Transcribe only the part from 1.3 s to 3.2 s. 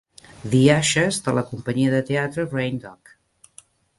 la companyia de teatre Rain Dog.